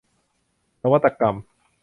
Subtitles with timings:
[0.81, 1.35] นวัตกรรม